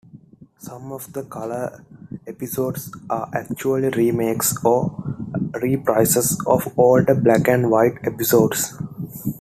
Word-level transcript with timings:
Some 0.57 0.91
of 0.91 1.13
the 1.13 1.21
colour 1.25 1.85
episodes 2.25 2.91
are 3.07 3.29
actually 3.35 3.89
remakes 3.89 4.57
or 4.65 4.89
reprises 5.53 6.37
of 6.51 6.73
older 6.79 7.13
black-and-white 7.13 7.99
episodes. 8.07 8.73